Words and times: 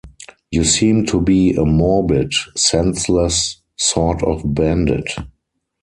You 0.49 0.63
seem 0.63 1.05
to 1.05 1.21
be 1.21 1.53
a 1.53 1.63
morbid, 1.63 2.33
senseless 2.57 3.57
sort 3.77 4.23
of 4.23 4.41
bandit. 4.43 5.11